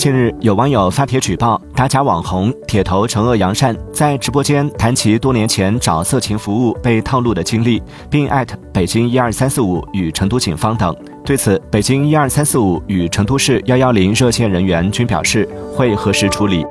[0.00, 10.96] 近日有网友发帖举报打假网红铁头惩恶扬善在直播间谈其多年前找色情服务被套路的经历并艾特北京一二三四五与成都警方等。
[11.22, 16.64] 对此北京一二三四五与成都市幺幺零热线人员均表示会核实处理。